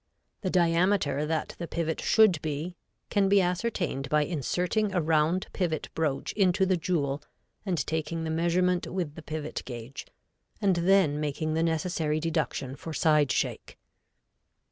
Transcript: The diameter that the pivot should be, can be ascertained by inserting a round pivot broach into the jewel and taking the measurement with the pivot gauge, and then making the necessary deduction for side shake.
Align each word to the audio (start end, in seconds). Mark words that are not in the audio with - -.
The 0.41 0.49
diameter 0.49 1.27
that 1.27 1.53
the 1.59 1.67
pivot 1.67 2.01
should 2.01 2.41
be, 2.41 2.75
can 3.11 3.29
be 3.29 3.39
ascertained 3.39 4.09
by 4.09 4.23
inserting 4.23 4.91
a 4.95 4.99
round 4.99 5.45
pivot 5.53 5.89
broach 5.93 6.33
into 6.33 6.65
the 6.65 6.75
jewel 6.75 7.21
and 7.67 7.85
taking 7.85 8.23
the 8.23 8.31
measurement 8.31 8.87
with 8.87 9.13
the 9.13 9.21
pivot 9.21 9.61
gauge, 9.63 10.07
and 10.59 10.75
then 10.77 11.19
making 11.19 11.53
the 11.53 11.61
necessary 11.61 12.19
deduction 12.19 12.75
for 12.75 12.93
side 12.95 13.31
shake. 13.31 13.77